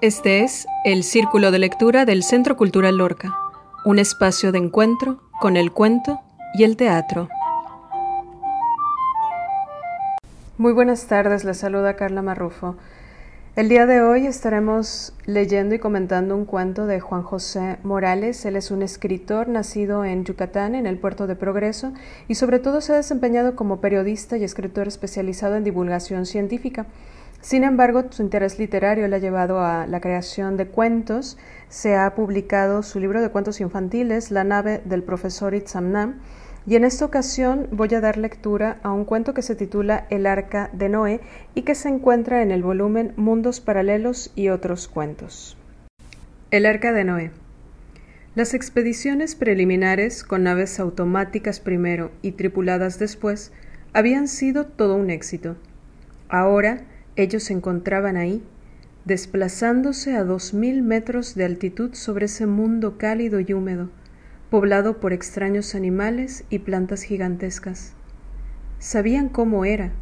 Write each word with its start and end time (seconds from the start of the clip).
Este 0.00 0.44
es 0.44 0.68
el 0.84 1.02
Círculo 1.02 1.50
de 1.50 1.58
Lectura 1.58 2.04
del 2.04 2.22
Centro 2.22 2.56
Cultural 2.56 2.98
Lorca, 2.98 3.36
un 3.84 3.98
espacio 3.98 4.52
de 4.52 4.58
encuentro 4.58 5.18
con 5.40 5.56
el 5.56 5.72
cuento 5.72 6.20
y 6.54 6.62
el 6.62 6.76
teatro. 6.76 7.28
Muy 10.56 10.72
buenas 10.72 11.08
tardes, 11.08 11.42
les 11.42 11.56
saluda 11.56 11.96
Carla 11.96 12.22
Marrufo. 12.22 12.76
El 13.56 13.68
día 13.68 13.86
de 13.86 14.00
hoy 14.00 14.28
estaremos 14.28 15.14
leyendo 15.26 15.74
y 15.74 15.80
comentando 15.80 16.36
un 16.36 16.44
cuento 16.44 16.86
de 16.86 17.00
Juan 17.00 17.24
José 17.24 17.78
Morales. 17.82 18.44
Él 18.44 18.54
es 18.54 18.70
un 18.70 18.82
escritor 18.82 19.48
nacido 19.48 20.04
en 20.04 20.24
Yucatán, 20.24 20.76
en 20.76 20.86
el 20.86 20.96
puerto 20.96 21.26
de 21.26 21.34
Progreso, 21.34 21.92
y 22.28 22.36
sobre 22.36 22.60
todo 22.60 22.80
se 22.82 22.92
ha 22.92 22.96
desempeñado 22.96 23.56
como 23.56 23.80
periodista 23.80 24.36
y 24.36 24.44
escritor 24.44 24.86
especializado 24.86 25.56
en 25.56 25.64
divulgación 25.64 26.24
científica. 26.24 26.86
Sin 27.40 27.62
embargo, 27.64 28.04
su 28.10 28.22
interés 28.22 28.58
literario 28.58 29.06
le 29.06 29.16
ha 29.16 29.20
llevado 29.20 29.60
a 29.60 29.86
la 29.86 30.00
creación 30.00 30.56
de 30.56 30.66
cuentos. 30.66 31.38
Se 31.68 31.94
ha 31.94 32.14
publicado 32.14 32.82
su 32.82 32.98
libro 32.98 33.22
de 33.22 33.30
cuentos 33.30 33.60
infantiles, 33.60 34.30
La 34.30 34.44
nave 34.44 34.82
del 34.84 35.02
profesor 35.02 35.54
Itzamna, 35.54 36.18
y 36.66 36.76
en 36.76 36.84
esta 36.84 37.04
ocasión 37.04 37.68
voy 37.70 37.94
a 37.94 38.00
dar 38.00 38.18
lectura 38.18 38.78
a 38.82 38.92
un 38.92 39.04
cuento 39.04 39.32
que 39.32 39.42
se 39.42 39.54
titula 39.54 40.06
El 40.10 40.26
arca 40.26 40.68
de 40.72 40.88
Noé 40.88 41.20
y 41.54 41.62
que 41.62 41.74
se 41.74 41.88
encuentra 41.88 42.42
en 42.42 42.50
el 42.50 42.62
volumen 42.62 43.14
Mundos 43.16 43.60
Paralelos 43.60 44.32
y 44.34 44.50
otros 44.50 44.88
cuentos. 44.88 45.56
El 46.50 46.66
arca 46.66 46.92
de 46.92 47.04
Noé. 47.04 47.30
Las 48.34 48.52
expediciones 48.52 49.34
preliminares 49.34 50.24
con 50.24 50.42
naves 50.42 50.78
automáticas 50.78 51.60
primero 51.60 52.10
y 52.20 52.32
tripuladas 52.32 52.98
después 52.98 53.52
habían 53.94 54.28
sido 54.28 54.66
todo 54.66 54.96
un 54.96 55.08
éxito. 55.08 55.56
Ahora, 56.28 56.82
ellos 57.22 57.44
se 57.44 57.52
encontraban 57.52 58.16
ahí, 58.16 58.42
desplazándose 59.04 60.14
a 60.14 60.22
dos 60.22 60.54
mil 60.54 60.82
metros 60.82 61.34
de 61.34 61.44
altitud 61.44 61.94
sobre 61.94 62.26
ese 62.26 62.46
mundo 62.46 62.96
cálido 62.96 63.40
y 63.40 63.52
húmedo, 63.52 63.90
poblado 64.50 65.00
por 65.00 65.12
extraños 65.12 65.74
animales 65.74 66.44
y 66.48 66.60
plantas 66.60 67.02
gigantescas. 67.02 67.94
Sabían 68.78 69.28
cómo 69.28 69.64
era, 69.64 69.92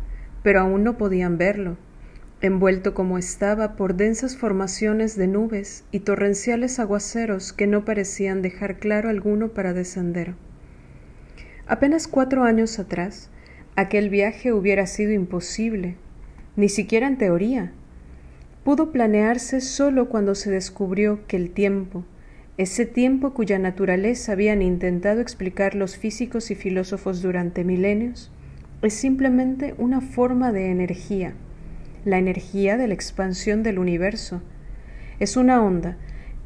pero 0.42 0.60
aún 0.60 0.84
no 0.84 0.98
podían 0.98 1.38
verlo, 1.38 1.78
envuelto 2.42 2.92
como 2.92 3.16
estaba 3.16 3.76
por 3.76 3.94
densas 3.94 4.36
formaciones 4.36 5.16
de 5.16 5.26
nubes 5.26 5.84
y 5.90 6.00
torrenciales 6.00 6.78
aguaceros 6.78 7.52
que 7.52 7.66
no 7.66 7.84
parecían 7.84 8.42
dejar 8.42 8.78
claro 8.78 9.08
alguno 9.08 9.48
para 9.48 9.72
descender. 9.72 10.34
Apenas 11.66 12.06
cuatro 12.06 12.44
años 12.44 12.78
atrás, 12.78 13.30
aquel 13.74 14.10
viaje 14.10 14.52
hubiera 14.52 14.86
sido 14.86 15.12
imposible, 15.12 15.96
ni 16.56 16.68
siquiera 16.68 17.06
en 17.06 17.18
teoría. 17.18 17.72
Pudo 18.64 18.90
planearse 18.90 19.60
solo 19.60 20.08
cuando 20.08 20.34
se 20.34 20.50
descubrió 20.50 21.26
que 21.26 21.36
el 21.36 21.50
tiempo, 21.50 22.04
ese 22.58 22.86
tiempo 22.86 23.34
cuya 23.34 23.58
naturaleza 23.58 24.32
habían 24.32 24.62
intentado 24.62 25.20
explicar 25.20 25.74
los 25.74 25.98
físicos 25.98 26.50
y 26.50 26.54
filósofos 26.54 27.20
durante 27.20 27.64
milenios, 27.64 28.32
es 28.82 28.94
simplemente 28.94 29.74
una 29.78 30.00
forma 30.00 30.52
de 30.52 30.70
energía, 30.70 31.34
la 32.04 32.18
energía 32.18 32.76
de 32.76 32.88
la 32.88 32.94
expansión 32.94 33.62
del 33.62 33.78
universo. 33.78 34.42
Es 35.20 35.36
una 35.36 35.62
onda 35.62 35.96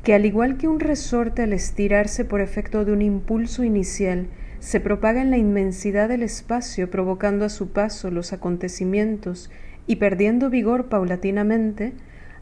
que, 0.03 0.15
al 0.15 0.27
igual 0.27 0.57
que 0.57 0.69
un 0.69 0.81
resorte 0.81 1.43
al 1.43 1.53
estirarse 1.53 2.25
por 2.25 2.41
efecto 2.41 2.85
de 2.85 2.93
un 2.93 3.03
impulso 3.03 3.63
inicial, 3.63 4.27
se 4.59 4.81
propaga 4.81 5.23
en 5.23 5.31
la 5.31 5.39
inmensidad 5.39 6.09
del 6.09 6.23
espacio, 6.23 6.91
provocando 6.91 7.45
a 7.45 7.49
su 7.49 7.71
paso 7.71 8.11
los 8.11 8.33
acontecimientos 8.33 9.51
y 9.91 9.97
perdiendo 9.97 10.51
vigor 10.51 10.89
paulatinamente, 10.89 11.95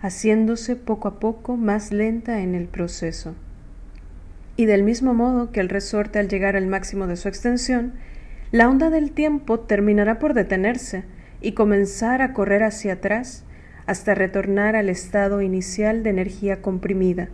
haciéndose 0.03 0.77
poco 0.77 1.09
a 1.09 1.19
poco 1.19 1.57
más 1.57 1.93
lenta 1.93 2.43
en 2.43 2.55
el 2.55 2.67
proceso. 2.67 3.35
Y 4.57 4.67
del 4.67 4.83
mismo 4.83 5.15
modo 5.15 5.51
que 5.51 5.61
el 5.61 5.71
resorte 5.71 6.19
al 6.19 6.29
llegar 6.29 6.57
al 6.57 6.67
máximo 6.67 7.07
de 7.07 7.17
su 7.17 7.27
extensión, 7.27 7.95
la 8.53 8.69
onda 8.69 8.91
del 8.91 9.13
tiempo 9.13 9.61
terminará 9.61 10.19
por 10.19 10.35
detenerse 10.35 11.05
y 11.41 11.53
comenzar 11.53 12.21
a 12.21 12.35
correr 12.35 12.63
hacia 12.63 12.93
atrás 12.93 13.47
hasta 13.87 14.15
retornar 14.15 14.77
al 14.77 14.91
estado 14.91 15.41
inicial 15.41 16.03
de 16.03 16.11
energía 16.11 16.61
comprimida, 16.61 17.31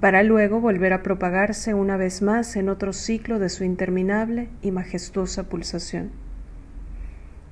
para 0.00 0.22
luego 0.22 0.60
volver 0.60 0.92
a 0.92 1.02
propagarse 1.02 1.72
una 1.72 1.96
vez 1.96 2.20
más 2.20 2.56
en 2.56 2.68
otro 2.68 2.92
ciclo 2.92 3.38
de 3.38 3.48
su 3.48 3.64
interminable 3.64 4.50
y 4.60 4.70
majestuosa 4.70 5.48
pulsación. 5.48 6.10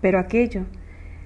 Pero 0.02 0.18
aquello 0.18 0.66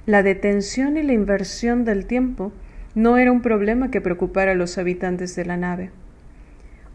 la 0.05 0.23
detención 0.23 0.97
y 0.97 1.03
la 1.03 1.13
inversión 1.13 1.85
del 1.85 2.07
tiempo 2.07 2.53
no 2.95 3.19
era 3.19 3.31
un 3.31 3.41
problema 3.41 3.91
que 3.91 4.01
preocupara 4.01 4.53
a 4.53 4.57
los 4.57 4.77
habitantes 4.77 5.37
de 5.37 5.45
la 5.45 5.57
nave. 5.57 5.91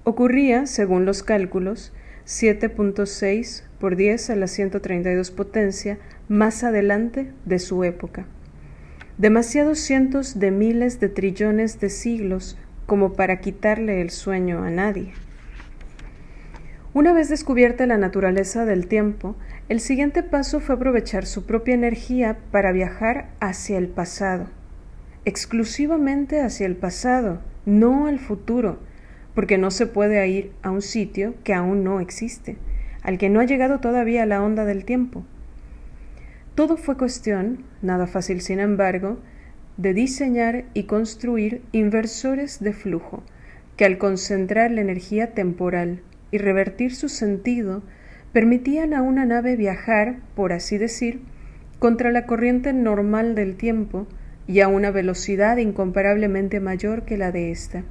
Ocurría, 0.04 0.68
según 0.68 1.06
los 1.06 1.24
cálculos, 1.24 1.94
7.6 2.26 3.64
por 3.80 3.96
10 3.96 4.30
a 4.30 4.36
la 4.36 4.48
132 4.48 5.32
potencia 5.32 5.98
más 6.28 6.64
adelante 6.64 7.32
de 7.46 7.60
su 7.60 7.84
época. 7.84 8.26
Demasiados 9.18 9.80
cientos 9.80 10.40
de 10.40 10.52
miles 10.52 11.00
de 11.00 11.10
trillones 11.10 11.80
de 11.80 11.90
siglos 11.90 12.58
como 12.86 13.14
para 13.14 13.40
quitarle 13.40 14.02
el 14.02 14.10
sueño 14.10 14.64
a 14.64 14.70
nadie. 14.70 15.14
Una 16.98 17.14
vez 17.14 17.30
descubierta 17.30 17.86
la 17.86 18.00
naturaleza 18.00 18.66
del 18.66 18.88
tiempo, 18.88 19.36
el 19.70 19.82
siguiente 19.82 20.24
paso 20.24 20.60
fue 20.60 20.74
aprovechar 20.74 21.28
su 21.28 21.46
propia 21.46 21.76
energía 21.76 22.40
para 22.50 22.72
viajar 22.72 23.30
hacia 23.40 23.78
el 23.78 23.88
pasado, 23.88 24.48
exclusivamente 25.24 26.42
hacia 26.42 26.66
el 26.66 26.76
pasado, 26.76 27.40
no 27.68 28.08
al 28.08 28.18
futuro, 28.18 28.80
porque 29.36 29.60
no 29.60 29.70
se 29.70 29.86
puede 29.86 30.28
ir 30.28 30.52
a 30.64 30.72
un 30.72 30.82
sitio 30.82 31.36
que 31.44 31.54
aún 31.54 31.84
no 31.84 32.00
existe, 32.00 32.58
al 33.04 33.20
que 33.20 33.30
no 33.30 33.42
ha 33.42 33.46
llegado 33.46 33.80
todavía 33.80 34.26
la 34.26 34.42
onda 34.42 34.66
del 34.66 34.84
tiempo. 34.84 35.24
Todo 36.56 36.78
fue 36.78 36.98
cuestión, 36.98 37.64
nada 37.84 38.08
fácil 38.08 38.42
sin 38.42 38.60
embargo, 38.60 39.20
de 39.78 39.94
diseñar 39.94 40.66
y 40.74 40.86
construir 40.86 41.62
inversores 41.74 42.60
de 42.60 42.74
flujo, 42.74 43.22
que 43.76 43.86
al 43.86 44.00
concentrar 44.00 44.72
la 44.72 44.82
energía 44.82 45.36
temporal 45.36 46.02
y 46.32 46.38
revertir 46.38 46.96
su 46.96 47.10
sentido, 47.10 47.84
permitían 48.34 48.94
a 48.94 49.02
una 49.02 49.26
nave 49.26 49.56
viajar, 49.56 50.18
por 50.36 50.54
así 50.54 50.78
decir, 50.78 51.22
contra 51.80 52.12
la 52.12 52.26
corriente 52.26 52.74
normal 52.74 53.36
del 53.36 53.56
tiempo 53.56 54.08
y 54.48 54.62
a 54.62 54.68
una 54.68 54.92
velocidad 54.92 55.58
incomparablemente 55.58 56.60
mayor 56.60 57.04
que 57.04 57.18
la 57.18 57.32
de 57.32 57.52
ésta. 57.52 57.84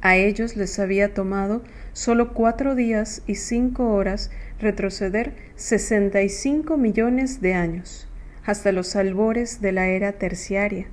A 0.00 0.16
ellos 0.16 0.56
les 0.56 0.78
había 0.78 1.14
tomado 1.14 1.62
solo 1.92 2.32
cuatro 2.32 2.74
días 2.74 3.22
y 3.26 3.34
cinco 3.36 3.92
horas 3.94 4.30
retroceder 4.60 5.32
sesenta 5.56 6.22
y 6.22 6.28
cinco 6.28 6.76
millones 6.76 7.40
de 7.40 7.54
años, 7.54 8.08
hasta 8.44 8.72
los 8.72 8.94
albores 8.94 9.60
de 9.60 9.72
la 9.72 9.88
era 9.88 10.12
terciaria. 10.12 10.86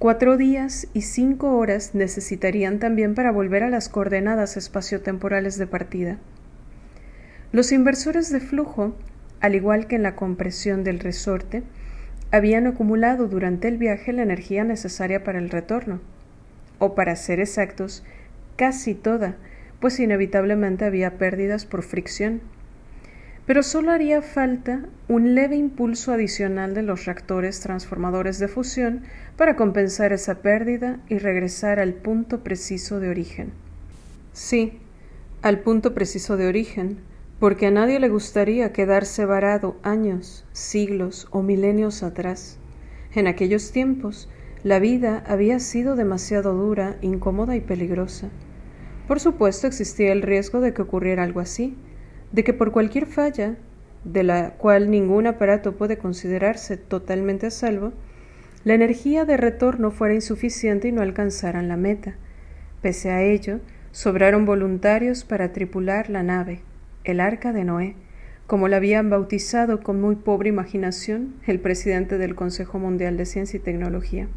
Cuatro 0.00 0.38
días 0.38 0.88
y 0.94 1.02
cinco 1.02 1.58
horas 1.58 1.94
necesitarían 1.94 2.78
también 2.78 3.14
para 3.14 3.32
volver 3.32 3.62
a 3.62 3.68
las 3.68 3.90
coordenadas 3.90 4.56
espaciotemporales 4.56 5.58
de 5.58 5.66
partida. 5.66 6.16
Los 7.52 7.70
inversores 7.70 8.32
de 8.32 8.40
flujo, 8.40 8.96
al 9.42 9.54
igual 9.54 9.88
que 9.88 9.96
en 9.96 10.02
la 10.02 10.16
compresión 10.16 10.84
del 10.84 11.00
resorte, 11.00 11.64
habían 12.30 12.66
acumulado 12.66 13.28
durante 13.28 13.68
el 13.68 13.76
viaje 13.76 14.14
la 14.14 14.22
energía 14.22 14.64
necesaria 14.64 15.22
para 15.22 15.38
el 15.38 15.50
retorno, 15.50 16.00
o 16.78 16.94
para 16.94 17.14
ser 17.14 17.38
exactos, 17.38 18.02
casi 18.56 18.94
toda, 18.94 19.36
pues 19.80 20.00
inevitablemente 20.00 20.86
había 20.86 21.18
pérdidas 21.18 21.66
por 21.66 21.82
fricción. 21.82 22.40
Pero 23.50 23.64
solo 23.64 23.90
haría 23.90 24.22
falta 24.22 24.84
un 25.08 25.34
leve 25.34 25.56
impulso 25.56 26.12
adicional 26.12 26.72
de 26.72 26.82
los 26.82 27.04
reactores 27.06 27.58
transformadores 27.58 28.38
de 28.38 28.46
fusión 28.46 29.02
para 29.36 29.56
compensar 29.56 30.12
esa 30.12 30.36
pérdida 30.36 31.00
y 31.08 31.18
regresar 31.18 31.80
al 31.80 31.94
punto 31.94 32.44
preciso 32.44 33.00
de 33.00 33.08
origen. 33.08 33.50
Sí, 34.32 34.78
al 35.42 35.58
punto 35.58 35.94
preciso 35.94 36.36
de 36.36 36.46
origen, 36.46 36.98
porque 37.40 37.66
a 37.66 37.70
nadie 37.72 37.98
le 37.98 38.08
gustaría 38.08 38.72
quedarse 38.72 39.24
varado 39.24 39.74
años, 39.82 40.44
siglos 40.52 41.26
o 41.32 41.42
milenios 41.42 42.04
atrás. 42.04 42.56
En 43.16 43.26
aquellos 43.26 43.72
tiempos, 43.72 44.28
la 44.62 44.78
vida 44.78 45.24
había 45.26 45.58
sido 45.58 45.96
demasiado 45.96 46.54
dura, 46.54 46.98
incómoda 47.00 47.56
y 47.56 47.60
peligrosa. 47.60 48.28
Por 49.08 49.18
supuesto 49.18 49.66
existía 49.66 50.12
el 50.12 50.22
riesgo 50.22 50.60
de 50.60 50.72
que 50.72 50.82
ocurriera 50.82 51.24
algo 51.24 51.40
así, 51.40 51.76
de 52.32 52.44
que 52.44 52.52
por 52.52 52.72
cualquier 52.72 53.06
falla, 53.06 53.56
de 54.04 54.22
la 54.22 54.54
cual 54.54 54.90
ningún 54.90 55.26
aparato 55.26 55.76
puede 55.76 55.98
considerarse 55.98 56.76
totalmente 56.76 57.46
a 57.46 57.50
salvo, 57.50 57.92
la 58.64 58.74
energía 58.74 59.24
de 59.24 59.36
retorno 59.36 59.90
fuera 59.90 60.14
insuficiente 60.14 60.88
y 60.88 60.92
no 60.92 61.02
alcanzaran 61.02 61.68
la 61.68 61.76
meta. 61.76 62.14
Pese 62.82 63.10
a 63.10 63.22
ello, 63.22 63.60
sobraron 63.92 64.44
voluntarios 64.44 65.24
para 65.24 65.52
tripular 65.52 66.10
la 66.10 66.22
nave 66.22 66.62
el 67.04 67.20
arca 67.20 67.52
de 67.52 67.64
Noé, 67.64 67.94
como 68.46 68.68
la 68.68 68.76
habían 68.76 69.10
bautizado 69.10 69.82
con 69.82 70.00
muy 70.00 70.16
pobre 70.16 70.48
imaginación 70.48 71.34
el 71.46 71.60
presidente 71.60 72.18
del 72.18 72.34
Consejo 72.34 72.78
Mundial 72.78 73.16
de 73.16 73.26
Ciencia 73.26 73.58
y 73.58 73.60
Tecnología. 73.60 74.28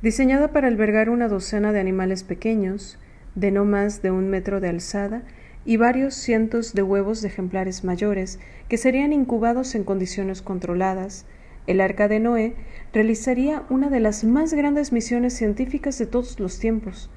diseñada 0.00 0.52
para 0.52 0.68
albergar 0.68 1.10
una 1.10 1.26
docena 1.26 1.72
de 1.72 1.80
animales 1.80 2.22
pequeños, 2.22 2.98
de 3.34 3.50
no 3.50 3.64
más 3.64 4.00
de 4.00 4.12
un 4.12 4.30
metro 4.30 4.60
de 4.60 4.68
alzada, 4.68 5.22
y 5.64 5.76
varios 5.76 6.14
cientos 6.14 6.74
de 6.74 6.82
huevos 6.82 7.22
de 7.22 7.28
ejemplares 7.28 7.84
mayores, 7.84 8.38
que 8.68 8.76
serían 8.76 9.12
incubados 9.12 9.74
en 9.74 9.84
condiciones 9.84 10.42
controladas, 10.42 11.26
el 11.66 11.82
arca 11.82 12.08
de 12.08 12.18
Noé 12.18 12.54
realizaría 12.94 13.64
una 13.68 13.90
de 13.90 14.00
las 14.00 14.24
más 14.24 14.54
grandes 14.54 14.90
misiones 14.90 15.34
científicas 15.34 15.98
de 15.98 16.06
todos 16.06 16.40
los 16.40 16.58
tiempos, 16.58 17.10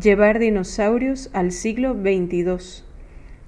llevar 0.00 0.38
dinosaurios 0.38 1.30
al 1.32 1.50
siglo 1.50 1.94
XXII. 1.94 2.84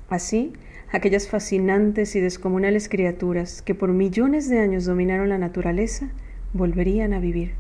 Así, 0.08 0.52
aquellas 0.90 1.28
fascinantes 1.28 2.16
y 2.16 2.20
descomunales 2.20 2.88
criaturas 2.88 3.62
que 3.62 3.76
por 3.76 3.93
millones 3.93 4.48
de 4.48 4.58
años 4.58 4.86
dominaron 4.86 5.28
la 5.28 5.38
naturaleza, 5.38 6.08
volverían 6.52 7.12
a 7.12 7.20
vivir. 7.20 7.52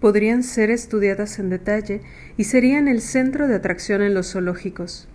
Podrían 0.00 0.42
ser 0.42 0.70
estudiadas 0.70 1.38
en 1.38 1.50
detalle 1.50 2.00
y 2.36 2.44
serían 2.44 2.88
el 2.88 3.00
centro 3.00 3.46
de 3.46 3.54
atracción 3.54 4.02
en 4.02 4.14
los 4.14 4.32
zoológicos. 4.32 5.08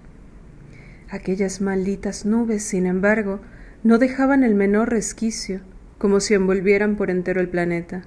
Aquellas 1.12 1.60
malditas 1.60 2.26
nubes, 2.26 2.64
sin 2.64 2.86
embargo, 2.86 3.42
no 3.84 3.98
dejaban 3.98 4.46
el 4.46 4.56
menor 4.56 4.90
resquicio, 4.90 5.60
como 5.98 6.22
si 6.22 6.36
envolvieran 6.36 6.96
por 6.96 7.10
entero 7.10 7.42
el 7.42 7.50
planeta. 7.50 8.04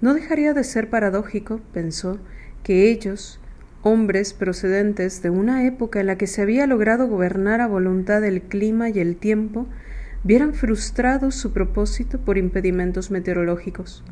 No 0.00 0.12
dejaría 0.12 0.52
de 0.52 0.64
ser 0.64 0.90
paradójico, 0.90 1.60
pensó, 1.72 2.18
que 2.64 2.90
ellos, 2.90 3.38
hombres 3.82 4.34
procedentes 4.34 5.22
de 5.22 5.30
una 5.30 5.64
época 5.64 6.00
en 6.00 6.08
la 6.08 6.18
que 6.18 6.26
se 6.26 6.42
había 6.42 6.66
logrado 6.66 7.06
gobernar 7.06 7.60
a 7.60 7.68
voluntad 7.68 8.24
el 8.24 8.42
clima 8.42 8.88
y 8.88 8.98
el 8.98 9.14
tiempo, 9.14 9.68
vieran 10.24 10.52
frustrado 10.52 11.30
su 11.30 11.52
propósito 11.52 12.18
por 12.18 12.38
impedimentos 12.38 13.12
meteorológicos. 13.12 14.02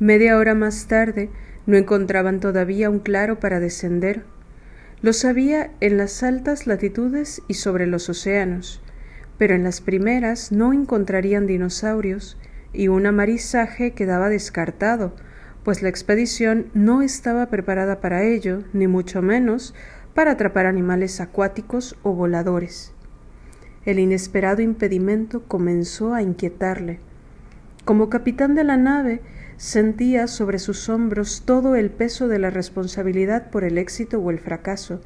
Media 0.00 0.38
hora 0.38 0.54
más 0.54 0.86
tarde 0.86 1.28
no 1.66 1.76
encontraban 1.76 2.40
todavía 2.40 2.88
un 2.88 3.00
claro 3.00 3.38
para 3.38 3.60
descender. 3.60 4.24
Lo 5.02 5.12
sabía 5.12 5.72
en 5.80 5.96
las 5.96 6.22
altas 6.22 6.68
latitudes 6.68 7.42
y 7.48 7.54
sobre 7.54 7.88
los 7.88 8.08
océanos, 8.08 8.80
pero 9.36 9.56
en 9.56 9.64
las 9.64 9.80
primeras 9.80 10.52
no 10.52 10.72
encontrarían 10.72 11.48
dinosaurios 11.48 12.38
y 12.72 12.86
un 12.86 13.06
amarizaje 13.06 13.94
quedaba 13.94 14.28
descartado, 14.28 15.12
pues 15.64 15.82
la 15.82 15.88
expedición 15.88 16.66
no 16.72 17.02
estaba 17.02 17.46
preparada 17.46 18.00
para 18.00 18.22
ello, 18.22 18.62
ni 18.72 18.86
mucho 18.86 19.22
menos 19.22 19.74
para 20.14 20.32
atrapar 20.32 20.66
animales 20.66 21.20
acuáticos 21.20 21.96
o 22.04 22.12
voladores. 22.12 22.92
El 23.84 23.98
inesperado 23.98 24.62
impedimento 24.62 25.42
comenzó 25.48 26.14
a 26.14 26.22
inquietarle. 26.22 27.00
Como 27.84 28.08
capitán 28.08 28.54
de 28.54 28.62
la 28.62 28.76
nave, 28.76 29.20
sentía 29.62 30.26
sobre 30.26 30.58
sus 30.58 30.88
hombros 30.88 31.44
todo 31.46 31.76
el 31.76 31.88
peso 31.88 32.26
de 32.26 32.40
la 32.40 32.50
responsabilidad 32.50 33.48
por 33.50 33.62
el 33.62 33.78
éxito 33.78 34.18
o 34.18 34.32
el 34.32 34.40
fracaso. 34.40 35.00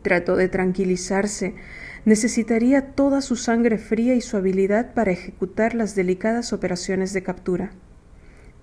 Trató 0.00 0.36
de 0.36 0.48
tranquilizarse. 0.48 1.54
Necesitaría 2.06 2.92
toda 2.92 3.20
su 3.20 3.36
sangre 3.36 3.76
fría 3.76 4.14
y 4.14 4.22
su 4.22 4.38
habilidad 4.38 4.94
para 4.94 5.10
ejecutar 5.10 5.74
las 5.74 5.94
delicadas 5.94 6.54
operaciones 6.54 7.12
de 7.12 7.22
captura. 7.22 7.72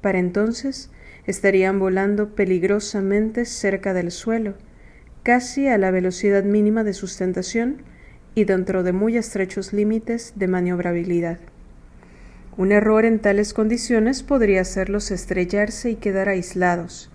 Para 0.02 0.18
entonces 0.18 0.90
estarían 1.28 1.78
volando 1.78 2.34
peligrosamente 2.34 3.46
cerca 3.46 3.94
del 3.94 4.10
suelo, 4.10 4.56
casi 5.22 5.68
a 5.68 5.78
la 5.78 5.92
velocidad 5.92 6.44
mínima 6.44 6.84
de 6.84 6.94
sustentación 6.94 7.84
y 8.34 8.46
dentro 8.46 8.82
de 8.82 8.92
muy 8.92 9.18
estrechos 9.18 9.72
límites 9.72 10.34
de 10.36 10.48
maniobrabilidad. 10.48 11.38
Un 12.58 12.72
error 12.72 13.06
en 13.06 13.20
tales 13.20 13.54
condiciones 13.54 14.24
podría 14.24 14.62
hacerlos 14.62 15.12
estrellarse 15.12 15.92
y 15.92 15.96
quedar 15.96 16.28
aislados, 16.28 17.12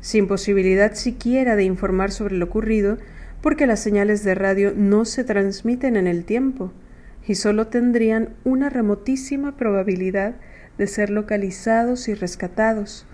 sin 0.00 0.28
posibilidad 0.28 0.94
siquiera 0.94 1.56
de 1.56 1.64
informar 1.64 2.12
sobre 2.12 2.36
lo 2.36 2.44
ocurrido, 2.44 2.98
porque 3.42 3.66
las 3.66 3.80
señales 3.80 4.22
de 4.22 4.36
radio 4.36 4.72
no 4.76 5.04
se 5.04 5.24
transmiten 5.24 5.96
en 5.96 6.06
el 6.06 6.24
tiempo 6.24 6.72
y 7.26 7.34
solo 7.34 7.66
tendrían 7.66 8.30
una 8.44 8.70
remotísima 8.70 9.56
probabilidad 9.56 10.36
de 10.78 10.86
ser 10.86 11.10
localizados 11.10 12.06
y 12.06 12.14
rescatados, 12.14 13.04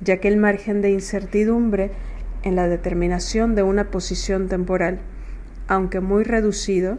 ya 0.00 0.18
que 0.18 0.28
el 0.28 0.38
margen 0.38 0.80
de 0.80 0.90
incertidumbre 0.90 1.90
en 2.42 2.56
la 2.56 2.68
determinación 2.68 3.54
de 3.54 3.64
una 3.64 3.90
posición 3.90 4.48
temporal, 4.48 5.00
aunque 5.66 6.00
muy 6.00 6.24
reducido, 6.24 6.98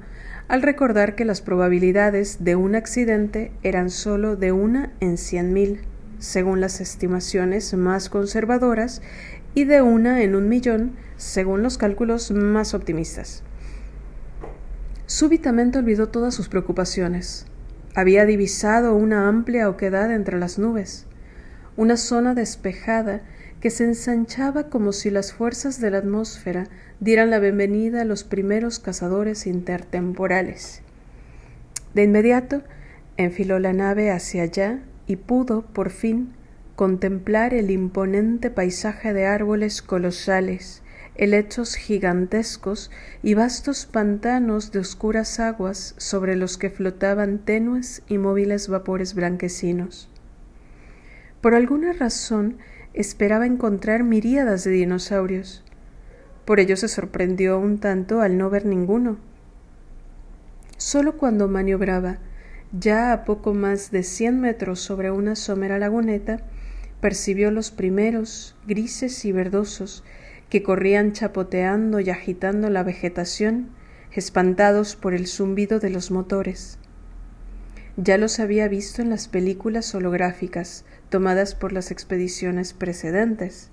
al 0.53 0.61
recordar 0.61 1.15
que 1.15 1.25
las 1.25 1.41
probabilidades 1.41 2.45
de 2.45 2.57
un 2.57 2.75
accidente 2.75 3.53
eran 3.63 3.89
sólo 3.89 4.37
de 4.37 4.53
una 4.53 4.93
en 5.01 5.17
cien 5.17 5.55
mil, 5.55 5.81
según 6.19 6.61
las 6.61 6.83
estimaciones 6.83 7.73
más 7.73 8.11
conservadoras, 8.11 9.01
y 9.55 9.65
de 9.65 9.81
una 9.81 10.23
en 10.23 10.35
un 10.35 10.51
millón, 10.51 10.93
según 11.17 11.63
los 11.63 11.79
cálculos 11.79 12.33
más 12.33 12.75
optimistas. 12.75 13.43
Súbitamente 15.07 15.79
olvidó 15.79 16.11
todas 16.11 16.35
sus 16.35 16.51
preocupaciones. 16.51 17.47
Había 17.95 18.27
divisado 18.27 18.95
una 18.95 19.29
amplia 19.29 19.71
oquedad 19.71 20.13
entre 20.13 20.39
las 20.39 20.59
nubes 20.59 21.07
una 21.77 21.97
zona 21.97 22.35
despejada 22.35 23.23
que 23.63 23.71
se 23.71 23.85
ensanchaba 23.85 24.65
como 24.65 24.93
si 24.93 25.09
las 25.09 25.33
fuerzas 25.33 25.81
de 25.81 25.93
la 25.93 25.99
atmósfera 25.99 26.67
dieran 26.99 27.31
la 27.31 27.39
bienvenida 27.39 28.03
a 28.03 28.05
los 28.05 28.25
primeros 28.25 28.81
cazadores 28.81 29.47
intertemporales. 29.47 30.83
De 31.95 32.03
inmediato 32.03 32.63
enfiló 33.17 33.61
la 33.61 33.73
nave 33.73 34.11
hacia 34.11 34.43
allá 34.43 34.81
y 35.07 35.15
pudo, 35.15 35.63
por 35.63 35.91
fin, 35.91 36.33
contemplar 36.75 37.55
el 37.55 37.71
imponente 37.71 38.51
paisaje 38.51 39.13
de 39.13 39.27
árboles 39.27 39.81
colosales, 39.81 40.83
helechos 41.15 41.77
gigantescos 41.77 42.91
y 43.23 43.35
vastos 43.35 43.87
pantanos 43.87 44.73
de 44.73 44.81
oscuras 44.81 45.39
aguas 45.39 45.95
sobre 45.99 46.35
los 46.35 46.59
que 46.59 46.69
flotaban 46.69 47.39
tenues 47.39 48.03
y 48.09 48.19
móviles 48.19 48.67
vapores 48.67 49.15
blanquecinos. 49.15 50.09
Por 51.41 51.55
alguna 51.55 51.93
razón 51.93 52.59
esperaba 52.95 53.47
encontrar 53.47 54.05
miríadas 54.05 54.65
de 54.65 54.71
dinosaurios. 54.73 55.65
Por 56.45 56.61
ello 56.61 56.77
se 56.77 56.89
sorprendió 56.89 57.59
un 57.59 57.79
tanto 57.79 58.21
al 58.21 58.37
no 58.37 58.51
ver 58.51 58.67
ninguno. 58.67 59.19
Solo 60.77 61.17
cuando 61.17 61.49
maniobraba, 61.49 62.19
ya 62.73 63.13
a 63.13 63.25
poco 63.25 63.55
más 63.55 63.91
de 63.91 64.03
cien 64.03 64.41
metros 64.41 64.81
sobre 64.81 65.11
una 65.11 65.37
somera 65.37 65.79
laguneta, 65.79 66.41
percibió 67.01 67.51
los 67.51 67.71
primeros, 67.71 68.57
grises 68.67 69.25
y 69.25 69.33
verdosos, 69.33 70.05
que 70.49 70.63
corrían 70.63 71.13
chapoteando 71.13 72.01
y 72.01 72.11
agitando 72.11 72.69
la 72.71 72.83
vegetación, 72.83 73.71
espantados 74.13 74.97
por 74.97 75.15
el 75.15 75.27
zumbido 75.27 75.81
de 75.81 75.91
los 75.91 76.11
motores. 76.11 76.79
Ya 77.97 78.19
los 78.19 78.41
había 78.41 78.69
visto 78.69 79.03
en 79.03 79.11
las 79.11 79.29
películas 79.29 79.95
holográficas 79.95 80.85
tomadas 81.13 81.55
por 81.55 81.73
las 81.73 81.91
expediciones 81.91 82.73
precedentes. 82.73 83.71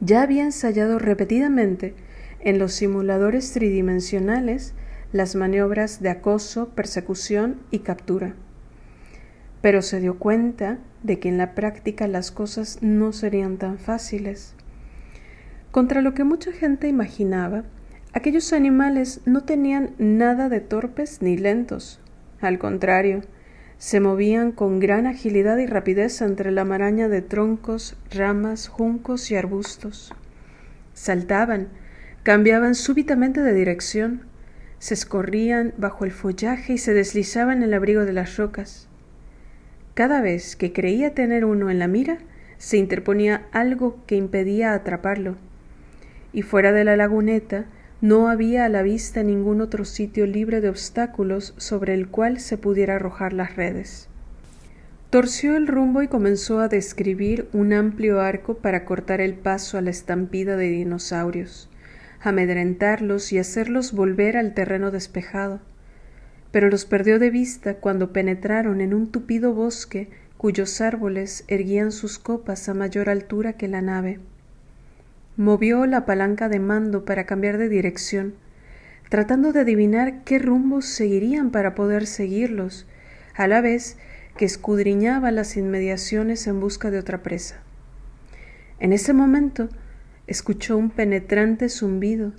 Ya 0.00 0.20
había 0.20 0.44
ensayado 0.44 0.98
repetidamente 0.98 1.94
en 2.40 2.58
los 2.58 2.74
simuladores 2.74 3.52
tridimensionales 3.52 4.74
las 5.12 5.34
maniobras 5.34 6.02
de 6.02 6.10
acoso, 6.10 6.68
persecución 6.68 7.56
y 7.70 7.78
captura. 7.78 8.34
Pero 9.62 9.80
se 9.80 9.98
dio 9.98 10.18
cuenta 10.18 10.78
de 11.02 11.18
que 11.18 11.30
en 11.30 11.38
la 11.38 11.54
práctica 11.54 12.06
las 12.08 12.30
cosas 12.30 12.82
no 12.82 13.14
serían 13.14 13.56
tan 13.56 13.78
fáciles. 13.78 14.54
Contra 15.70 16.02
lo 16.02 16.12
que 16.12 16.24
mucha 16.24 16.52
gente 16.52 16.88
imaginaba, 16.88 17.64
aquellos 18.12 18.52
animales 18.52 19.22
no 19.24 19.44
tenían 19.44 19.94
nada 19.96 20.50
de 20.50 20.60
torpes 20.60 21.22
ni 21.22 21.38
lentos, 21.38 22.00
al 22.42 22.58
contrario, 22.58 23.22
se 23.78 24.00
movían 24.00 24.52
con 24.52 24.80
gran 24.80 25.06
agilidad 25.06 25.58
y 25.58 25.66
rapidez 25.66 26.22
entre 26.22 26.50
la 26.50 26.64
maraña 26.64 27.08
de 27.08 27.22
troncos, 27.22 27.96
ramas, 28.10 28.68
juncos 28.68 29.30
y 29.30 29.36
arbustos. 29.36 30.14
Saltaban, 30.94 31.68
cambiaban 32.22 32.74
súbitamente 32.74 33.42
de 33.42 33.52
dirección, 33.52 34.22
se 34.78 34.94
escorrían 34.94 35.74
bajo 35.76 36.04
el 36.04 36.10
follaje 36.12 36.74
y 36.74 36.78
se 36.78 36.94
deslizaban 36.94 37.58
en 37.58 37.64
el 37.64 37.74
abrigo 37.74 38.04
de 38.04 38.12
las 38.12 38.36
rocas. 38.36 38.88
Cada 39.94 40.20
vez 40.20 40.56
que 40.56 40.72
creía 40.72 41.14
tener 41.14 41.44
uno 41.44 41.70
en 41.70 41.78
la 41.78 41.88
mira, 41.88 42.18
se 42.58 42.78
interponía 42.78 43.46
algo 43.52 43.98
que 44.06 44.16
impedía 44.16 44.72
atraparlo. 44.72 45.36
y 46.32 46.42
fuera 46.42 46.72
de 46.72 46.84
la 46.84 46.96
laguneta 46.96 47.64
no 48.00 48.28
había 48.28 48.66
a 48.66 48.68
la 48.68 48.82
vista 48.82 49.22
ningún 49.22 49.60
otro 49.60 49.84
sitio 49.84 50.26
libre 50.26 50.60
de 50.60 50.68
obstáculos 50.68 51.54
sobre 51.56 51.94
el 51.94 52.08
cual 52.08 52.40
se 52.40 52.58
pudiera 52.58 52.96
arrojar 52.96 53.32
las 53.32 53.56
redes. 53.56 54.08
Torció 55.08 55.56
el 55.56 55.66
rumbo 55.66 56.02
y 56.02 56.08
comenzó 56.08 56.60
a 56.60 56.68
describir 56.68 57.48
un 57.54 57.72
amplio 57.72 58.20
arco 58.20 58.58
para 58.58 58.84
cortar 58.84 59.20
el 59.20 59.34
paso 59.34 59.78
a 59.78 59.80
la 59.80 59.90
estampida 59.90 60.56
de 60.56 60.68
dinosaurios, 60.68 61.70
amedrentarlos 62.20 63.32
y 63.32 63.38
hacerlos 63.38 63.92
volver 63.92 64.36
al 64.36 64.52
terreno 64.52 64.90
despejado. 64.90 65.60
Pero 66.50 66.68
los 66.68 66.84
perdió 66.84 67.18
de 67.18 67.30
vista 67.30 67.74
cuando 67.76 68.12
penetraron 68.12 68.80
en 68.82 68.92
un 68.92 69.10
tupido 69.10 69.54
bosque 69.54 70.10
cuyos 70.36 70.82
árboles 70.82 71.44
erguían 71.48 71.92
sus 71.92 72.18
copas 72.18 72.68
a 72.68 72.74
mayor 72.74 73.08
altura 73.08 73.54
que 73.54 73.68
la 73.68 73.80
nave. 73.80 74.18
Movió 75.36 75.84
la 75.84 76.06
palanca 76.06 76.48
de 76.48 76.60
mando 76.60 77.04
para 77.04 77.26
cambiar 77.26 77.58
de 77.58 77.68
dirección, 77.68 78.34
tratando 79.10 79.52
de 79.52 79.60
adivinar 79.60 80.24
qué 80.24 80.38
rumbos 80.38 80.86
seguirían 80.86 81.50
para 81.50 81.74
poder 81.74 82.06
seguirlos, 82.06 82.86
a 83.34 83.46
la 83.46 83.60
vez 83.60 83.98
que 84.38 84.46
escudriñaba 84.46 85.30
las 85.30 85.56
inmediaciones 85.56 86.46
en 86.46 86.58
busca 86.58 86.90
de 86.90 86.98
otra 86.98 87.22
presa. 87.22 87.56
En 88.78 88.92
ese 88.92 89.12
momento 89.12 89.68
escuchó 90.26 90.76
un 90.76 90.90
penetrante 90.90 91.68
zumbido 91.68 92.32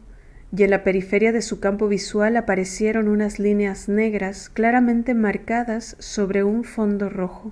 y 0.56 0.64
en 0.64 0.72
la 0.72 0.84
periferia 0.84 1.32
de 1.32 1.42
su 1.42 1.60
campo 1.60 1.88
visual 1.88 2.36
aparecieron 2.36 3.08
unas 3.08 3.38
líneas 3.38 3.90
negras 3.90 4.50
claramente 4.50 5.14
marcadas 5.14 5.96
sobre 6.00 6.44
un 6.44 6.64
fondo 6.64 7.10
rojo. 7.10 7.52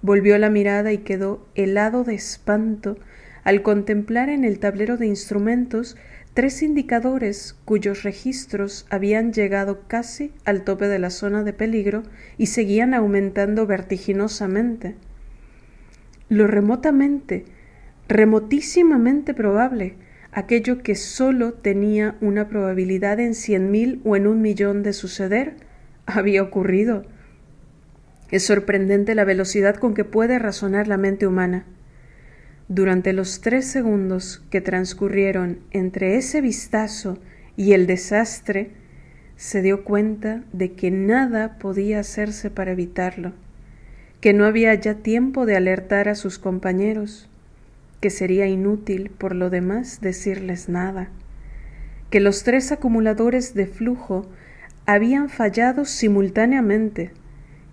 Volvió 0.00 0.36
la 0.38 0.50
mirada 0.50 0.92
y 0.92 0.98
quedó 0.98 1.46
helado 1.54 2.04
de 2.04 2.14
espanto 2.14 2.98
al 3.44 3.62
contemplar 3.62 4.28
en 4.28 4.44
el 4.44 4.58
tablero 4.58 4.96
de 4.96 5.06
instrumentos 5.06 5.96
tres 6.34 6.62
indicadores 6.62 7.56
cuyos 7.64 8.02
registros 8.02 8.86
habían 8.88 9.32
llegado 9.32 9.82
casi 9.86 10.32
al 10.44 10.64
tope 10.64 10.88
de 10.88 10.98
la 10.98 11.10
zona 11.10 11.42
de 11.44 11.52
peligro 11.52 12.02
y 12.38 12.46
seguían 12.46 12.94
aumentando 12.94 13.66
vertiginosamente. 13.66 14.94
Lo 16.28 16.46
remotamente, 16.46 17.44
remotísimamente 18.08 19.34
probable, 19.34 19.96
aquello 20.30 20.82
que 20.82 20.94
sólo 20.94 21.52
tenía 21.52 22.16
una 22.22 22.48
probabilidad 22.48 23.20
en 23.20 23.34
cien 23.34 23.70
mil 23.70 24.00
o 24.04 24.16
en 24.16 24.26
un 24.26 24.40
millón 24.40 24.82
de 24.82 24.94
suceder, 24.94 25.56
había 26.06 26.42
ocurrido. 26.42 27.04
Es 28.30 28.44
sorprendente 28.44 29.14
la 29.14 29.24
velocidad 29.24 29.76
con 29.76 29.92
que 29.92 30.04
puede 30.04 30.38
razonar 30.38 30.88
la 30.88 30.96
mente 30.96 31.26
humana. 31.26 31.66
Durante 32.74 33.12
los 33.12 33.42
tres 33.42 33.66
segundos 33.66 34.42
que 34.48 34.62
transcurrieron 34.62 35.58
entre 35.72 36.16
ese 36.16 36.40
vistazo 36.40 37.18
y 37.54 37.74
el 37.74 37.86
desastre, 37.86 38.70
se 39.36 39.60
dio 39.60 39.84
cuenta 39.84 40.42
de 40.54 40.72
que 40.72 40.90
nada 40.90 41.58
podía 41.58 42.00
hacerse 42.00 42.48
para 42.48 42.72
evitarlo, 42.72 43.32
que 44.22 44.32
no 44.32 44.46
había 44.46 44.74
ya 44.74 44.94
tiempo 44.94 45.44
de 45.44 45.54
alertar 45.54 46.08
a 46.08 46.14
sus 46.14 46.38
compañeros, 46.38 47.28
que 48.00 48.08
sería 48.08 48.46
inútil 48.46 49.10
por 49.10 49.34
lo 49.34 49.50
demás 49.50 50.00
decirles 50.00 50.70
nada, 50.70 51.10
que 52.08 52.20
los 52.20 52.42
tres 52.42 52.72
acumuladores 52.72 53.52
de 53.52 53.66
flujo 53.66 54.24
habían 54.86 55.28
fallado 55.28 55.84
simultáneamente, 55.84 57.10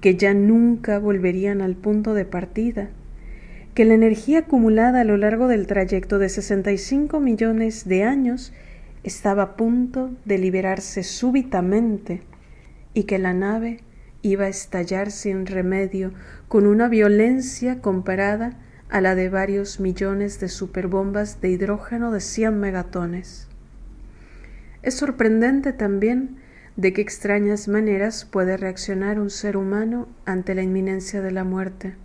que 0.02 0.18
ya 0.18 0.34
nunca 0.34 1.00
volverían 1.00 1.62
al 1.62 1.76
punto 1.76 2.14
de 2.14 2.26
partida, 2.26 2.90
que 3.80 3.86
la 3.86 3.94
energía 3.94 4.40
acumulada 4.40 5.00
a 5.00 5.04
lo 5.06 5.16
largo 5.16 5.48
del 5.48 5.66
trayecto 5.66 6.20
de 6.20 6.28
65 6.28 7.22
millones 7.22 7.88
de 7.88 8.04
años 8.04 8.52
estaba 9.04 9.42
a 9.42 9.56
punto 9.56 10.12
de 10.26 10.38
liberarse 10.38 11.02
súbitamente 11.02 12.22
y 12.94 13.04
que 13.04 13.20
la 13.20 13.34
nave 13.34 13.80
iba 14.22 14.44
a 14.44 14.50
estallar 14.50 15.12
sin 15.12 15.46
remedio 15.46 16.12
con 16.50 16.68
una 16.68 16.90
violencia 16.90 17.80
comparada 17.80 18.60
a 18.90 19.00
la 19.00 19.16
de 19.16 19.30
varios 19.30 19.80
millones 19.80 20.42
de 20.42 20.50
superbombas 20.50 21.40
de 21.40 21.52
hidrógeno 21.52 22.12
de 22.12 22.20
100 22.20 22.60
megatones. 22.60 23.48
Es 24.84 24.96
sorprendente 24.96 25.72
también 25.72 26.36
de 26.76 26.92
qué 26.92 27.00
extrañas 27.00 27.70
maneras 27.70 28.26
puede 28.26 28.58
reaccionar 28.58 29.22
un 29.22 29.30
ser 29.30 29.56
humano 29.56 30.10
ante 30.26 30.54
la 30.54 30.64
inminencia 30.64 31.22
de 31.22 31.32
la 31.32 31.46
muerte. 31.46 31.96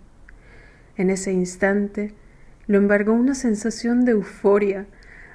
En 0.97 1.09
ese 1.09 1.31
instante 1.31 2.13
lo 2.67 2.77
embargó 2.77 3.13
una 3.13 3.35
sensación 3.35 4.05
de 4.05 4.13
euforia, 4.13 4.87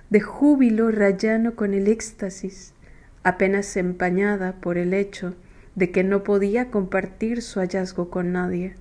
de 0.09 0.21
júbilo 0.21 0.91
rayano 0.91 1.55
con 1.55 1.75
el 1.75 1.87
éxtasis, 1.87 2.75
apenas 3.23 3.77
empañada 3.77 4.55
por 4.61 4.79
el 4.79 4.95
hecho 4.95 5.35
de 5.75 5.91
que 5.91 6.03
no 6.03 6.25
podía 6.25 6.71
compartir 6.71 7.43
su 7.43 7.61
hallazgo 7.61 8.11
con 8.11 8.33
nadie, 8.33 8.75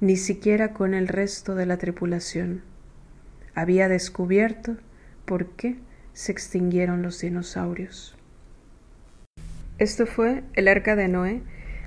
ni 0.00 0.16
siquiera 0.16 0.72
con 0.72 0.94
el 0.94 1.08
resto 1.08 1.54
de 1.54 1.66
la 1.66 1.76
tripulación. 1.76 2.62
Había 3.54 3.88
descubierto 3.88 4.76
por 5.24 5.46
qué 5.50 5.76
se 6.12 6.32
extinguieron 6.32 7.02
los 7.02 7.20
dinosaurios. 7.20 8.16
Esto 9.78 10.06
fue 10.06 10.42
El 10.54 10.68
Arca 10.68 10.96
de 10.96 11.08
Noé 11.08 11.42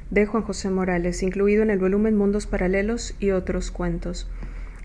de 0.10 0.26
Juan 0.26 0.44
José 0.44 0.70
Morales, 0.70 1.24
incluido 1.24 1.64
en 1.64 1.70
el 1.70 1.80
volumen 1.80 2.16
Mundos 2.16 2.48
Paralelos 2.48 3.16
y 3.20 3.32
otros 3.32 3.72
cuentos. 3.72 4.30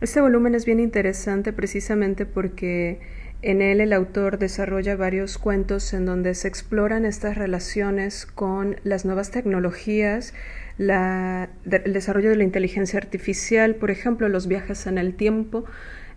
Este 0.00 0.20
volumen 0.20 0.54
es 0.54 0.66
bien 0.66 0.80
interesante 0.80 1.52
precisamente 1.52 2.26
porque 2.26 3.00
en 3.42 3.60
él 3.62 3.80
el 3.80 3.92
autor 3.92 4.38
desarrolla 4.38 4.96
varios 4.96 5.38
cuentos 5.38 5.92
en 5.94 6.06
donde 6.06 6.34
se 6.34 6.48
exploran 6.48 7.04
estas 7.04 7.36
relaciones 7.36 8.26
con 8.26 8.76
las 8.84 9.04
nuevas 9.04 9.30
tecnologías, 9.30 10.34
el 10.78 11.48
desarrollo 11.92 12.30
de 12.30 12.36
la 12.36 12.44
inteligencia 12.44 12.98
artificial, 12.98 13.74
por 13.74 13.90
ejemplo, 13.90 14.28
los 14.28 14.46
viajes 14.48 14.86
en 14.86 14.98
el 14.98 15.14
tiempo, 15.14 15.64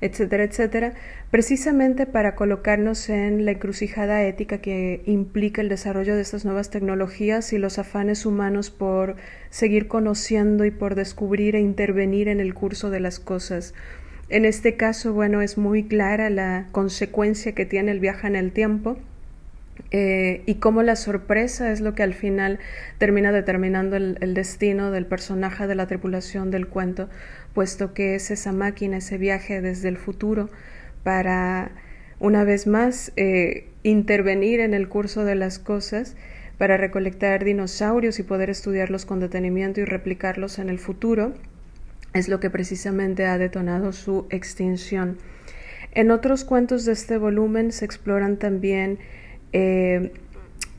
etcétera, 0.02 0.44
etcétera, 0.44 0.94
precisamente 1.32 2.06
para 2.06 2.36
colocarnos 2.36 3.10
en 3.10 3.46
la 3.46 3.52
encrucijada 3.52 4.24
ética 4.24 4.60
que 4.60 5.02
implica 5.06 5.62
el 5.62 5.70
desarrollo 5.70 6.16
de 6.16 6.22
estas 6.22 6.46
nuevas 6.46 6.70
tecnologías 6.70 7.54
y 7.54 7.58
los 7.58 7.80
afanes 7.80 8.26
humanos 8.26 8.70
por 8.70 9.16
seguir 9.50 9.88
conociendo 9.88 10.66
y 10.66 10.72
por 10.72 10.96
descubrir 10.96 11.56
e 11.56 11.62
intervenir 11.62 12.28
en 12.28 12.40
el 12.40 12.54
curso 12.54 12.90
de 12.90 13.00
las 13.00 13.20
cosas. 13.20 13.74
En 14.30 14.46
este 14.46 14.76
caso, 14.76 15.14
bueno, 15.14 15.42
es 15.42 15.58
muy 15.58 15.84
clara 15.84 16.30
la 16.30 16.68
consecuencia 16.72 17.54
que 17.54 17.66
tiene 17.66 17.92
el 17.92 18.00
viaje 18.00 18.28
en 18.28 18.36
el 18.36 18.52
tiempo. 18.52 18.98
Eh, 19.92 20.42
y 20.46 20.56
cómo 20.56 20.84
la 20.84 20.96
sorpresa 20.96 21.72
es 21.72 21.82
lo 21.82 21.96
que 21.96 22.04
al 22.04 22.14
final 22.14 22.60
termina 22.98 23.32
determinando 23.32 23.98
el 23.98 24.34
destino 24.34 24.92
del 24.92 25.06
personaje 25.06 25.68
de 25.68 25.76
la 25.76 25.88
tripulación 25.88 26.50
del 26.50 26.68
cuento, 26.68 27.10
puesto 27.54 27.94
que 27.94 28.16
es 28.16 28.32
esa 28.32 28.52
máquina, 28.52 28.98
ese 28.98 29.18
viaje 29.18 29.62
desde 29.62 29.90
el 29.90 29.98
futuro 29.98 30.50
para, 31.04 31.72
una 32.20 32.44
vez 32.44 32.68
más, 32.68 33.12
eh, 33.16 33.70
intervenir 33.84 34.60
en 34.60 34.74
el 34.74 34.90
curso 34.90 35.24
de 35.24 35.36
las 35.36 35.60
cosas 35.60 36.16
para 36.58 36.78
recolectar 36.78 37.44
dinosaurios 37.44 38.18
y 38.20 38.24
poder 38.24 38.50
estudiarlos 38.50 39.06
con 39.06 39.20
detenimiento 39.20 39.82
y 39.82 39.86
replicarlos 39.86 40.58
en 40.58 40.70
el 40.70 40.80
futuro, 40.80 41.34
es 42.14 42.28
lo 42.28 42.40
que 42.40 42.50
precisamente 42.50 43.26
ha 43.26 43.38
detonado 43.38 43.92
su 43.92 44.26
extinción. 44.30 45.18
En 45.92 46.12
otros 46.12 46.44
cuentos 46.44 46.86
de 46.86 46.94
este 46.94 47.18
volumen 47.18 47.72
se 47.72 47.86
exploran 47.86 48.38
también 48.38 49.00
eh, 49.58 50.12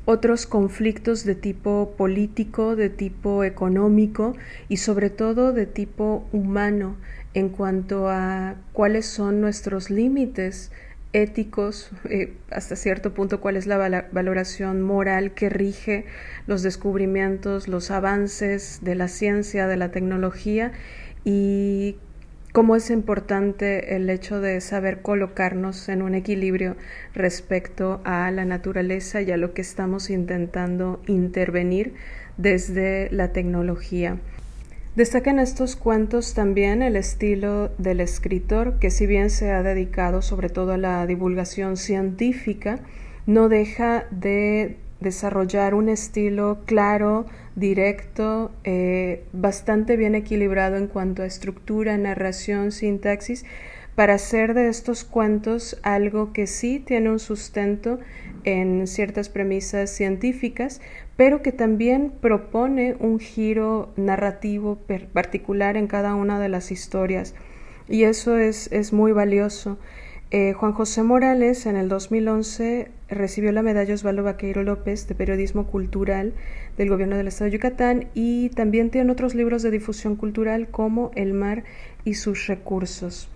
otros 0.05 0.47
conflictos 0.47 1.25
de 1.25 1.35
tipo 1.35 1.95
político, 1.97 2.77
de 2.77 2.91
tipo 2.91 3.43
económico 3.43 4.37
y 4.69 4.77
sobre 4.77 5.09
todo 5.09 5.55
de 5.55 5.65
tipo 5.65 6.29
humano 6.31 6.97
en 7.33 7.49
cuanto 7.49 8.11
a 8.11 8.57
cuáles 8.75 9.07
son 9.07 9.41
nuestros 9.41 9.89
límites 9.89 10.73
éticos, 11.15 11.91
eh, 12.11 12.35
hasta 12.51 12.77
cierto 12.77 13.15
punto 13.15 13.41
cuál 13.41 13.57
es 13.57 13.67
la 13.67 14.09
valoración 14.13 14.83
moral 14.83 15.33
que 15.33 15.49
rige 15.49 16.05
los 16.47 16.63
descubrimientos, 16.63 17.69
los 17.69 17.91
avances 17.91 18.81
de 18.83 18.95
la 18.95 19.09
ciencia, 19.09 19.67
de 19.67 19.79
la 19.79 19.91
tecnología 19.91 20.73
y 21.25 21.97
cómo 22.57 22.75
es 22.75 22.89
importante 22.89 23.97
el 23.97 24.09
hecho 24.09 24.41
de 24.41 24.63
saber 24.63 25.03
colocarnos 25.03 25.91
en 25.91 26.01
un 26.01 26.15
equilibrio 26.15 26.75
respecto 27.13 28.01
a 28.05 28.31
la 28.31 28.47
naturaleza 28.47 29.21
y 29.21 29.31
a 29.31 29.37
lo 29.37 29.53
que 29.53 29.61
estamos 29.61 30.09
intentando 30.09 31.03
intervenir 31.07 31.93
desde 32.39 33.11
la 33.11 33.31
tecnología. 33.33 34.17
Destaca 34.95 35.29
en 35.29 35.39
estos 35.39 35.77
cuentos 35.77 36.33
también 36.33 36.81
el 36.81 36.97
estilo 36.97 37.73
del 37.77 38.01
escritor, 38.01 38.79
que 38.79 38.91
si 38.91 39.07
bien 39.07 39.29
se 39.29 39.51
ha 39.51 39.63
dedicado 39.63 40.23
sobre 40.23 40.49
todo 40.49 40.73
a 40.73 40.79
la 40.79 41.07
divulgación 41.07 41.77
científica, 41.77 42.79
no 43.27 43.51
deja 43.51 44.07
de 44.11 44.79
desarrollar 45.01 45.75
un 45.75 45.89
estilo 45.89 46.59
claro, 46.65 47.27
directo, 47.55 48.53
eh, 48.65 49.25
bastante 49.33 49.97
bien 49.97 50.15
equilibrado 50.15 50.77
en 50.77 50.87
cuanto 50.87 51.23
a 51.23 51.27
estructura, 51.27 51.97
narración, 51.97 52.73
sintaxis, 52.73 53.45
para 53.95 54.15
hacer 54.15 54.55
de 54.55 54.69
estos 54.69 55.05
cuentos 55.05 55.79
algo 55.83 56.33
que 56.33 56.47
sí 56.47 56.79
tiene 56.79 57.11
un 57.11 57.19
sustento 57.19 57.99
en 58.45 58.87
ciertas 58.87 59.29
premisas 59.29 59.91
científicas, 59.91 60.81
pero 61.17 61.43
que 61.43 61.51
también 61.51 62.13
propone 62.21 62.95
un 63.01 63.19
giro 63.19 63.93
narrativo 63.97 64.79
particular 65.13 65.77
en 65.77 65.87
cada 65.87 66.15
una 66.15 66.39
de 66.39 66.51
las 66.51 66.71
historias. 66.71 67.35
Y 67.89 68.05
eso 68.05 68.39
es, 68.39 68.71
es 68.71 68.93
muy 68.93 69.13
valioso. 69.13 69.79
Eh, 70.31 70.53
Juan 70.53 70.73
José 70.73 71.03
Morales 71.03 71.67
en 71.67 71.77
el 71.77 71.89
2011 71.89 72.91
recibió 73.09 73.53
la 73.53 73.63
medalla 73.63 73.95
Osvaldo 73.95 74.23
Vaqueiro 74.23 74.63
López 74.63 75.07
de 75.07 75.15
Periodismo 75.15 75.67
Cultural 75.67 76.35
del 76.77 76.89
Gobierno 76.89 77.17
del 77.17 77.29
Estado 77.29 77.51
de 77.51 77.57
Yucatán 77.57 78.09
y 78.15 78.51
también 78.51 78.91
tiene 78.91 79.13
otros 79.13 79.35
libros 79.35 79.63
de 79.63 79.71
difusión 79.71 80.17
cultural 80.17 80.69
como 80.69 81.11
El 81.15 81.33
mar 81.33 81.65
y 82.05 82.15
sus 82.15 82.47
recursos. 82.47 83.29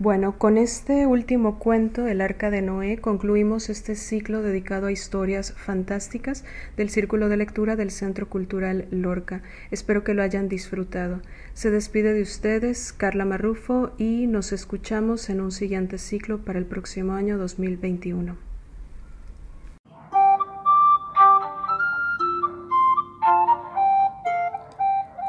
Bueno, 0.00 0.38
con 0.38 0.58
este 0.58 1.06
último 1.06 1.58
cuento, 1.58 2.06
El 2.06 2.20
Arca 2.20 2.50
de 2.50 2.62
Noé, 2.62 2.98
concluimos 2.98 3.68
este 3.68 3.96
ciclo 3.96 4.42
dedicado 4.42 4.86
a 4.86 4.92
historias 4.92 5.54
fantásticas 5.54 6.44
del 6.76 6.88
Círculo 6.88 7.28
de 7.28 7.36
Lectura 7.36 7.74
del 7.74 7.90
Centro 7.90 8.28
Cultural 8.28 8.86
Lorca. 8.92 9.42
Espero 9.72 10.04
que 10.04 10.14
lo 10.14 10.22
hayan 10.22 10.48
disfrutado. 10.48 11.20
Se 11.52 11.72
despide 11.72 12.12
de 12.12 12.22
ustedes 12.22 12.92
Carla 12.92 13.24
Marrufo 13.24 13.90
y 13.98 14.28
nos 14.28 14.52
escuchamos 14.52 15.30
en 15.30 15.40
un 15.40 15.50
siguiente 15.50 15.98
ciclo 15.98 16.44
para 16.44 16.60
el 16.60 16.66
próximo 16.66 17.14
año 17.14 17.36
2021. 17.36 18.47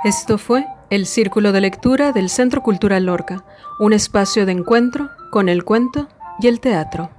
Esto 0.06 0.38
fue 0.38 0.66
el 0.90 1.06
Círculo 1.06 1.52
de 1.52 1.60
Lectura 1.60 2.14
del 2.14 2.30
Centro 2.30 2.64
Cultural 2.64 3.08
Lorca, 3.08 3.44
un 3.82 3.92
espacio 3.92 4.46
de 4.46 4.54
encuentro 4.54 5.10
con 5.30 5.50
el 5.50 5.66
cuento 5.66 6.08
y 6.40 6.48
el 6.48 6.62
teatro. 6.62 7.10